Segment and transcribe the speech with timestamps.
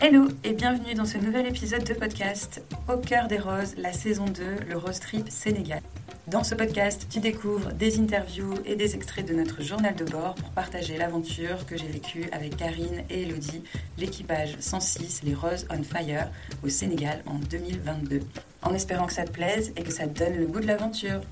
[0.00, 4.26] Hello et bienvenue dans ce nouvel épisode de podcast Au cœur des roses, la saison
[4.26, 5.80] 2, le Rose Trip Sénégal.
[6.28, 10.36] Dans ce podcast, tu découvres des interviews et des extraits de notre journal de bord
[10.36, 13.64] pour partager l'aventure que j'ai vécue avec Karine et Elodie,
[13.98, 16.28] l'équipage 106, les Roses on Fire,
[16.62, 18.20] au Sénégal en 2022.
[18.62, 21.22] En espérant que ça te plaise et que ça te donne le goût de l'aventure.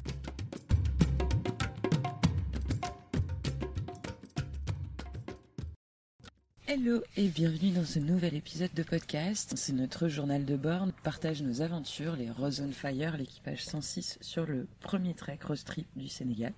[6.68, 9.52] Hello et bienvenue dans ce nouvel épisode de podcast.
[9.56, 10.82] C'est notre journal de bord.
[10.88, 15.62] On partage nos aventures, les Rose on Fire, l'équipage 106 sur le premier trek Rose
[15.64, 16.52] Trip du Sénégal.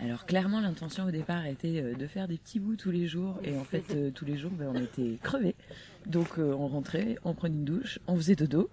[0.00, 3.38] Alors clairement l'intention au départ était euh, de faire des petits bouts tous les jours
[3.44, 5.54] et en fait euh, tous les jours ben, on était crevés.
[6.06, 8.70] Donc euh, on rentrait, on prenait une douche, on faisait dodo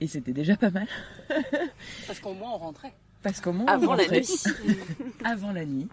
[0.00, 0.86] et c'était déjà pas mal.
[2.06, 2.92] Parce qu'au moins on rentrait.
[3.24, 4.20] Parce qu'au moins Avant on la rentrait.
[4.20, 4.76] nuit.
[5.24, 5.88] Avant la nuit.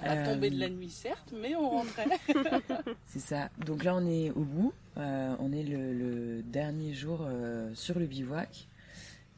[0.00, 2.06] À la tombée de Euh, la nuit certes, mais on rentrait.
[3.06, 3.50] C'est ça.
[3.66, 4.72] Donc là, on est au bout.
[4.96, 8.68] Euh, on est le, le dernier jour euh, sur le bivouac.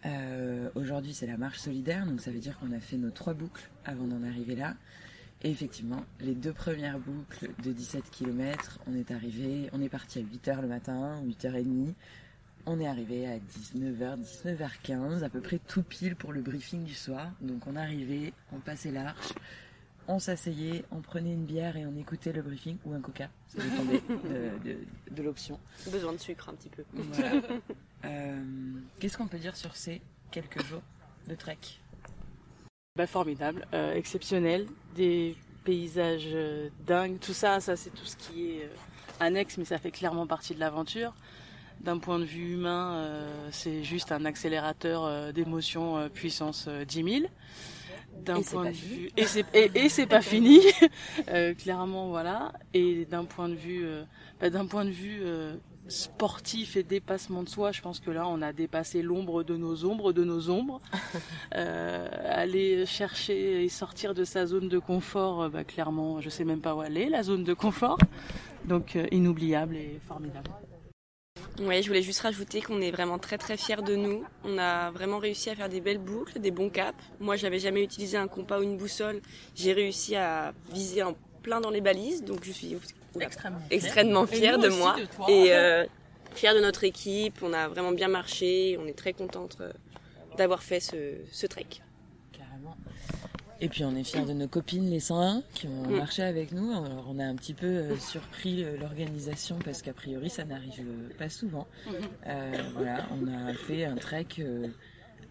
[0.07, 3.35] Euh, Aujourd'hui, c'est la marche solidaire, donc ça veut dire qu'on a fait nos trois
[3.35, 4.75] boucles avant d'en arriver là.
[5.43, 10.19] Et effectivement, les deux premières boucles de 17 km, on est arrivé, on est parti
[10.19, 11.93] à 8h le matin, 8h30.
[12.67, 16.93] On est arrivé à 19h, 19h15, à peu près tout pile pour le briefing du
[16.95, 17.31] soir.
[17.41, 19.33] Donc on arrivait, on passait l'arche,
[20.11, 23.29] on s'asseyait, on prenait une bière et on écoutait le briefing ou un coca.
[23.49, 24.03] Ça dépendait
[24.65, 25.59] de, de- de l'option.
[25.91, 26.85] Besoin de sucre un petit peu.
[26.95, 27.33] Voilà.
[28.07, 28.43] Euh,
[28.99, 30.81] Qu'est-ce qu'on peut dire sur ces quelques jours
[31.29, 31.59] de trek?
[32.97, 38.53] Bah, formidable, euh, exceptionnel, des paysages euh, dingues, tout ça, ça c'est tout ce qui
[38.53, 38.69] est euh,
[39.21, 41.13] annexe, mais ça fait clairement partie de l'aventure.
[41.83, 46.87] D'un point de vue humain, euh, c'est juste un accélérateur euh, d'émotions euh, puissance euh,
[46.87, 47.25] 10 000.
[48.13, 48.97] D'un point de fini.
[48.97, 50.61] vue et c'est et, et c'est pas fini,
[51.29, 52.53] Euh, clairement voilà.
[52.75, 54.05] Et d'un point de vue, euh,
[54.41, 55.57] bah, d'un point de vue euh,
[55.89, 59.85] sportif et dépassement de soi, je pense que là on a dépassé l'ombre de nos
[59.85, 60.81] ombres, de nos ombres.
[61.57, 66.45] Euh, aller chercher et sortir de sa zone de confort, euh, bah, clairement, je sais
[66.45, 67.99] même pas où aller, la zone de confort.
[68.65, 70.51] Donc inoubliable et formidable.
[71.61, 74.25] Ouais, je voulais juste rajouter qu'on est vraiment très très fiers de nous.
[74.45, 76.97] On a vraiment réussi à faire des belles boucles, des bons caps.
[77.21, 79.21] Moi, j'avais jamais utilisé un compas ou une boussole.
[79.55, 82.77] J'ai réussi à viser en plein dans les balises, donc je suis
[83.15, 83.59] oula, Extrêmement.
[83.71, 85.27] extrêmement fière de moi de toi.
[85.29, 85.85] et euh,
[86.35, 87.39] fière de notre équipe.
[87.43, 88.79] On a vraiment bien marché.
[88.81, 89.71] On est très contente euh,
[90.39, 90.97] d'avoir fait ce,
[91.31, 91.67] ce trek.
[93.63, 95.97] Et puis on est fiers de nos copines les 101 qui ont Mm.
[95.97, 96.71] marché avec nous.
[96.73, 100.81] Alors on a un petit peu euh, surpris euh, l'organisation parce qu'a priori ça n'arrive
[100.81, 101.67] euh, pas souvent.
[101.87, 101.95] Mhm.
[102.27, 104.27] Euh, voilà, on a fait un trek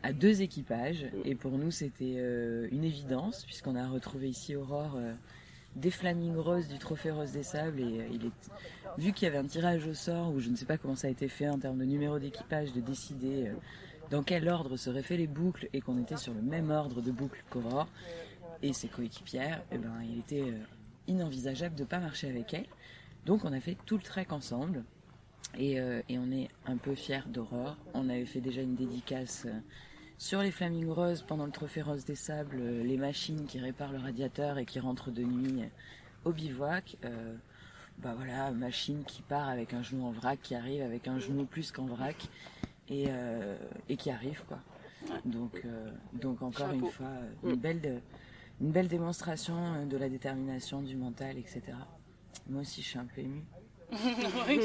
[0.04, 2.16] à deux équipages et pour nous c'était
[2.72, 4.98] une évidence puisqu'on a retrouvé ici Aurore
[5.76, 9.40] des flamings roses du Trophée Rose des Sables et il est vu qu'il y avait
[9.40, 11.60] un tirage au sort où je ne sais pas comment ça a été fait en
[11.60, 13.52] termes de numéro d'équipage de décider
[14.10, 17.12] dans quel ordre seraient fait les boucles et qu'on était sur le même ordre de
[17.12, 17.88] boucles qu'Aurore
[18.62, 20.58] et ses coéquipières, eh ben, il était euh,
[21.08, 22.66] inenvisageable de ne pas marcher avec elle.
[23.26, 24.84] Donc on a fait tout le trek ensemble
[25.58, 27.78] et, euh, on est un peu fiers d'Aurore.
[27.94, 29.60] On avait fait déjà une dédicace euh,
[30.18, 34.00] sur les Flaming Roses pendant le Trophée Rose des Sables, les machines qui réparent le
[34.00, 35.64] radiateur et qui rentrent de nuit
[36.26, 36.98] au bivouac.
[38.00, 41.46] Bah voilà, machine qui part avec un genou en vrac, qui arrive avec un genou
[41.46, 42.30] plus qu'en vrac
[42.90, 43.58] et, euh,
[43.88, 44.60] et qui arrive quoi.
[45.26, 46.86] Donc, euh, donc encore Chapeau.
[46.86, 48.00] une fois, euh, une belle, de-
[48.62, 51.62] une belle démonstration de la détermination, du mental, etc.
[52.50, 53.44] Moi aussi, je suis un peu émue.
[54.48, 54.60] Oui.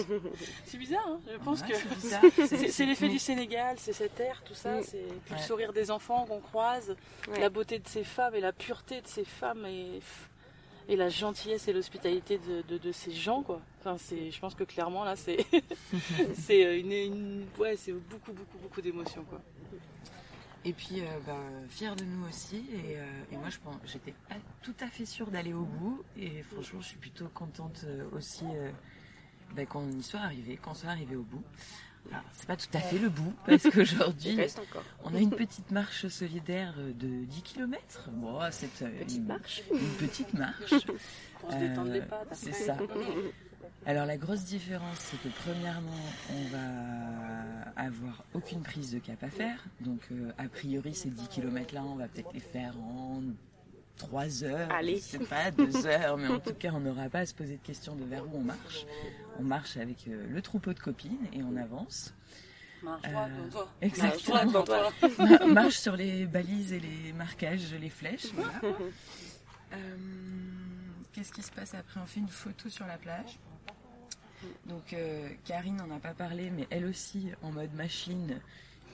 [0.66, 4.54] C'est bizarre, hein je pense Ouais, que c'est l'effet du Sénégal, c'est cette air, tout
[4.54, 4.82] ça, Mm.
[4.82, 5.12] c'est Ouais.
[5.30, 6.94] le sourire des enfants qu'on croise,
[7.28, 7.40] Ouais.
[7.40, 10.00] la beauté de ces femmes et la pureté de ces femmes et,
[10.88, 13.60] et la gentillesse et l'hospitalité de, ces gens quoi.
[13.80, 15.44] Enfin, c'est, je pense que clairement là c'est
[16.34, 19.40] c'est une, une- ouais c'est beaucoup beaucoup beaucoup d'émotions quoi.
[20.66, 22.64] Et puis, euh, ben, fière de nous aussi.
[22.72, 24.14] Et, euh, et moi, je pense, j'étais
[24.62, 26.02] tout à fait sûre d'aller au bout.
[26.16, 28.70] Et franchement, je suis plutôt contente euh, aussi euh,
[29.54, 31.42] ben, qu'on y soit arrivé, qu'on soit arrivé au bout.
[32.32, 34.38] C'est pas tout à fait le bout, parce qu'aujourd'hui,
[35.04, 37.80] on a une petite marche solidaire de 10 km.
[38.12, 39.62] Bon, c'est euh, Petite une, marche.
[39.72, 40.70] une petite marche.
[41.40, 42.28] Pour se Euh, détendre les pattes.
[42.32, 42.76] c'est ça.
[43.86, 45.90] Alors la grosse différence, c'est que premièrement,
[46.30, 49.62] on va avoir aucune prise de cap à faire.
[49.80, 53.20] Donc euh, a priori, ces 10 km là, on va peut-être les faire en
[53.96, 54.96] 3 heures, Allez.
[54.96, 57.56] je sais pas, 2 heures, mais en tout cas, on n'aura pas à se poser
[57.56, 58.86] de questions de vers où on marche.
[59.38, 62.14] On marche avec euh, le troupeau de copines et on avance.
[62.82, 63.72] Marche droit Euh, devant toi.
[63.80, 65.46] exactement.
[65.48, 65.82] Marche toi.
[65.82, 68.32] Sur les balises et les marquages, les flèches.
[68.34, 68.60] Voilà.
[69.72, 69.96] Euh,
[71.12, 71.98] Qu'est-ce qui se passe après?
[72.00, 73.38] On fait une photo sur la plage.
[74.66, 74.94] Donc
[75.44, 78.40] Karine n'en a pas parlé, mais elle aussi en mode machine.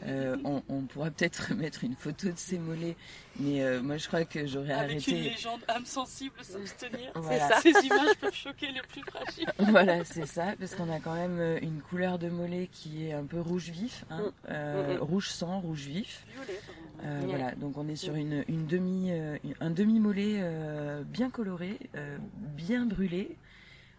[0.07, 2.97] Euh, on, pourra peut-être mettre une photo de ses mollets,
[3.39, 4.93] mais euh, moi je crois que j'aurais arrêté.
[4.95, 7.13] Avec une légende âme sensible s'abstenir.
[7.15, 7.61] ça.
[7.63, 9.53] Ces images peuvent choquer les plus fragiles.
[9.59, 13.13] voilà, c'est ça, parce qu'on a quand même euh, une couleur de mollet qui est
[13.13, 14.53] un peu rouge vif, hein, mm.
[14.53, 14.99] Mm, mm.
[15.01, 16.25] rouge sang, rouge vif.
[17.27, 19.11] Voilà, donc on est sur une, demi,
[19.61, 20.45] un demi mollet
[21.07, 21.79] bien coloré,
[22.55, 23.39] bien brûlé.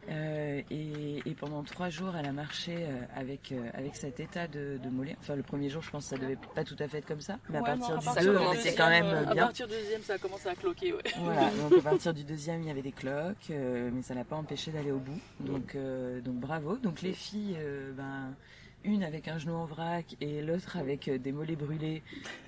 [0.10, 4.80] Euh, et, pendant trois jours, elle a marché euh, avec, euh, avec cet état de,
[4.92, 5.16] mollet.
[5.20, 7.22] Enfin, le premier jour, je pense que ça devait pas tout à fait être comme
[7.22, 7.38] ça.
[7.50, 9.44] Mais à partir du deuxième, on était quand même bien.
[9.44, 11.02] À partir du deuxième, ça a commencé à cloquer, ouais.
[11.20, 14.36] Voilà, donc à partir du deuxième, il y avait des cloques, mais ça l'a pas
[14.36, 15.20] empêché d'aller au bout.
[15.40, 15.76] Donc,
[16.24, 16.78] donc bravo.
[16.78, 17.58] Donc les filles,
[17.96, 18.34] ben
[18.84, 22.02] une avec un genou en vrac et l'autre avec euh, des mollets brûlés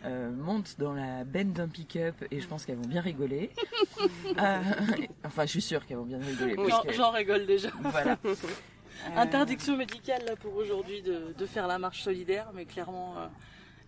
[0.05, 3.51] euh, montent dans la benne d'un pick-up et je pense qu'elles vont bien rigoler.
[4.39, 4.61] Euh,
[5.23, 6.55] enfin, je suis sûre qu'elles vont bien rigoler.
[6.95, 7.69] J'en rigole déjà.
[7.81, 8.17] Voilà.
[9.15, 13.15] Interdiction médicale là pour aujourd'hui de, faire la marche solidaire, mais clairement,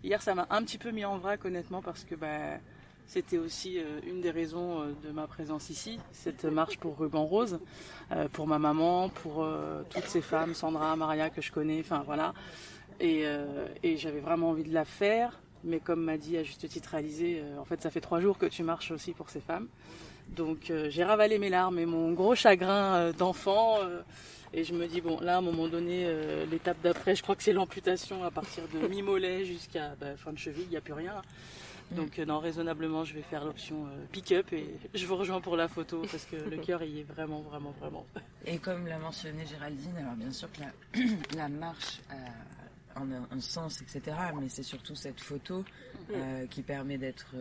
[0.03, 2.59] hier ça m'a un petit peu mis en vrac honnêtement parce que bah,
[3.07, 7.25] c'était aussi euh, une des raisons euh, de ma présence ici, cette marche pour Ruban
[7.25, 7.59] Rose,
[8.11, 9.47] euh, pour ma maman, pour
[9.89, 12.33] toutes ces femmes, Sandra, Maria que je connais, enfin voilà.
[12.99, 13.25] Et,
[13.97, 17.65] j'avais vraiment envie de la faire, mais comme m'a dit à juste titre réalisé, en
[17.65, 19.67] fait ça fait trois jours que tu marches aussi pour ces femmes.
[20.29, 23.79] Donc j'ai ravalé mes larmes et mon gros chagrin d'enfant.
[24.53, 26.07] et je me dis, bon, là, à un moment donné,
[26.49, 30.37] l'étape d'après, je crois que c'est l'amputation à partir de mi-mollet jusqu'à bah, fin de
[30.37, 31.21] cheville, il n'y a plus rien.
[31.91, 35.55] Donc euh, non, raisonnablement, je vais faire l'option euh, pick-up et je vous rejoins pour
[35.55, 38.05] la photo parce que le cœur y est vraiment, vraiment, vraiment.
[38.45, 40.61] Et comme l'a mentionné Géraldine, alors bien sûr que
[41.35, 44.15] la, marche a un, sens, etc.
[44.39, 45.65] Mais c'est surtout cette photo
[46.11, 47.35] euh, qui permet d'être,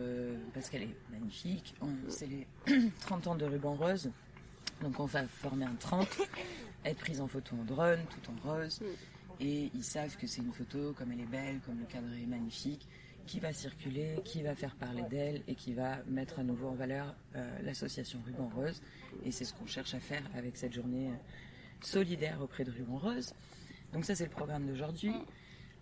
[0.53, 1.75] parce qu'elle est magnifique.
[2.09, 2.47] C'est les
[3.01, 4.09] 30 ans de ruban rose.
[4.81, 6.07] Donc on va former un 30,
[6.85, 8.81] être prise en photo en drone, tout en rose.
[9.39, 12.27] Et ils savent que c'est une photo, comme elle est belle, comme le cadre est
[12.27, 12.85] magnifique
[13.25, 16.75] qui va circuler, qui va faire parler d'elle et qui va mettre à nouveau en
[16.75, 18.81] valeur euh, l'association Ruban Rose.
[19.25, 21.15] Et c'est ce qu'on cherche à faire avec cette journée euh,
[21.81, 23.33] solidaire auprès de Ruban Rose.
[23.93, 25.13] Donc ça c'est le programme d'aujourd'hui.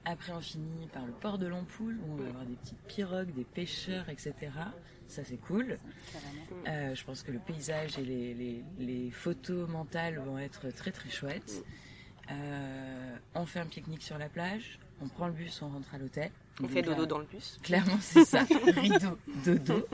[0.06, 3.34] Après on finit par le port de l'Ampoule où on va avoir des petites pirogues,
[3.34, 4.34] des pêcheurs, etc.
[5.07, 5.78] Ça c'est cool.
[6.68, 11.10] Euh, je pense que le paysage et les, les, photos mentales vont être très très
[11.10, 11.63] chouettes.
[13.36, 16.31] on fait un pique-nique sur la plage, on prend le bus, on rentre à l'hôtel.
[16.62, 17.57] On fait dodo dans le bus.
[17.63, 18.44] Clairement, c'est ça.
[18.75, 19.88] Rideau, dodo.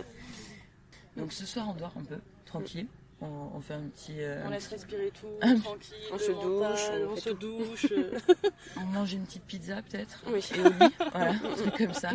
[1.17, 2.87] Donc ce soir, on dort un peu, tranquille.
[3.21, 4.15] On, fait un petit.
[4.19, 5.27] Euh, on laisse respirer tout,
[5.61, 5.97] tranquille.
[6.13, 7.09] On se douche.
[7.09, 7.87] On, se douche.
[8.77, 10.23] on mange une petite pizza peut-être.
[10.27, 10.39] Oui.
[10.55, 10.95] Et au lit.
[11.11, 12.11] Voilà, un truc comme ça.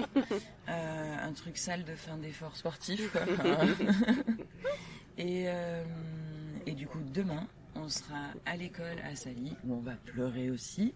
[0.71, 3.13] Euh, un truc sale de fin d'effort sportif.
[3.13, 3.21] Quoi.
[5.19, 5.85] et, euh,
[6.65, 7.47] et du coup, demain,
[7.77, 10.95] on sera à l'école à Sali, où on va pleurer aussi.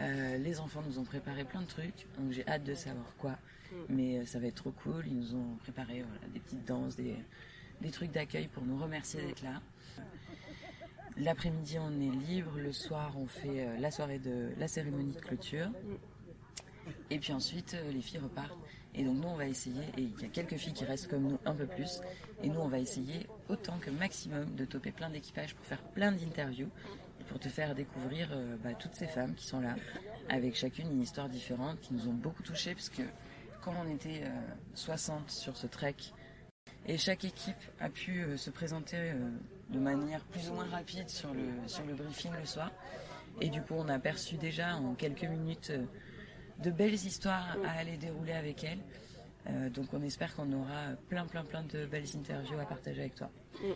[0.00, 3.32] Euh, les enfants nous ont préparé plein de trucs, donc j'ai hâte de savoir quoi.
[3.32, 3.76] Mm.
[3.90, 5.04] Mais euh, ça va être trop cool.
[5.06, 7.16] Ils nous ont préparé des petites danses, des,
[7.90, 9.60] trucs d'accueil pour nous remercier d'être là.
[11.16, 12.52] L'après-midi, on est libre.
[12.56, 15.68] Le soir, on fait euh, la soirée de la cérémonie de clôture.
[17.10, 18.56] Et puis ensuite, les filles repartent.
[18.94, 21.22] Et donc nous, on va essayer, et il y a quelques filles qui restent comme
[21.22, 22.00] nous un peu plus,
[22.42, 26.10] et nous, on va essayer autant que maximum de toper plein d'équipages pour faire plein
[26.10, 26.70] d'interviews
[27.28, 29.76] pour te faire découvrir euh, bah, toutes ces femmes qui sont là,
[30.28, 33.02] avec chacune une histoire différente, qui nous ont beaucoup touchés, parce que
[33.62, 34.22] comme on était
[34.74, 35.96] 60 euh, sur ce trek,
[36.86, 39.12] et chaque équipe a pu euh, se présenter
[39.68, 42.70] de manière plus ou moins rapide sur le, sur le briefing le soir,
[43.40, 45.72] et du coup on a perçu déjà en quelques minutes
[46.58, 49.70] de belles histoires à aller dérouler avec elles.
[49.70, 53.30] donc on espère qu'on aura plein plein plein de belles interviews à partager avec toi.
[53.62, 53.66] Mm.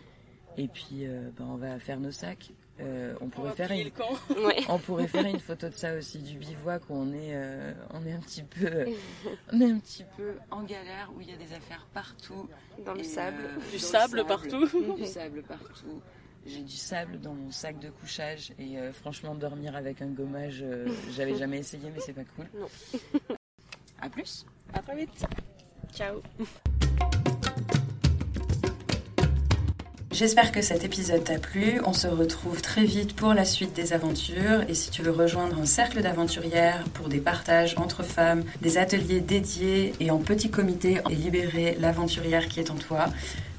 [0.56, 2.52] Et puis bah, on va faire nos sacs.
[2.80, 3.90] Euh, on pourrait faire une,
[4.68, 8.04] on pourrait faire une photo de ça aussi du bivouac où on est, euh, on
[8.04, 8.86] est un petit peu,
[9.52, 12.48] on est un petit peu en galère où il y a des affaires partout.
[12.84, 14.68] Dans le sable, euh, du sable, partout.
[14.96, 16.02] Du sable partout.
[16.46, 20.62] J'ai du sable dans mon sac de couchage et franchement dormir avec un gommage,
[21.12, 22.46] j'avais jamais essayé mais c'est pas cool.
[22.54, 22.68] Non.
[24.02, 24.44] À plus.
[24.74, 25.24] À très vite.
[25.94, 26.20] Ciao.
[30.14, 31.80] J'espère que cet épisode t'a plu.
[31.84, 34.62] On se retrouve très vite pour la suite des aventures.
[34.68, 39.20] Et si tu veux rejoindre un cercle d'aventurières pour des partages entre femmes, des ateliers
[39.20, 43.06] dédiés et en petit comité et libérer l'aventurière qui est en toi,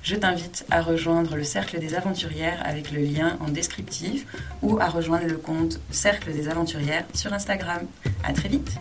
[0.01, 4.25] je t'invite à rejoindre le Cercle des Aventurières avec le lien en descriptif
[4.61, 7.81] ou à rejoindre le compte Cercle des Aventurières sur Instagram.
[8.23, 8.71] À très vite!